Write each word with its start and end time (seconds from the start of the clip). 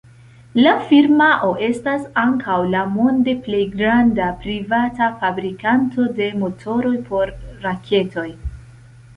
La 0.59 0.69
firmao 0.91 1.49
estas 1.65 2.07
ankaŭ 2.21 2.55
la 2.75 2.81
monde 2.95 3.35
plej 3.49 3.61
granda 3.75 4.31
privata 4.47 5.11
fabrikanto 5.21 6.07
de 6.21 6.31
motoroj 6.45 6.95
por 7.13 7.37
raketoj. 7.69 8.29